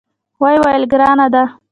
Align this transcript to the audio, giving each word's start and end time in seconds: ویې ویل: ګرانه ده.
ویې 0.41 0.59
ویل: 0.63 0.83
ګرانه 0.91 1.27
ده. 1.33 1.43